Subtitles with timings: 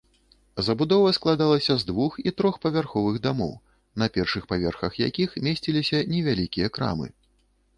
[0.67, 3.53] Забудова складалася з двух- і трохпавярховых дамоў,
[4.05, 7.07] на першых паверхах якіх месціліся невялікія крамы.